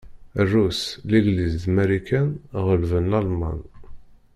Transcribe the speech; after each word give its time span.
Rrus, 0.45 0.79
Legliz 1.09 1.53
d 1.65 1.65
Marikan 1.75 2.29
ɣelben 2.65 3.05
Lalman. 3.11 3.59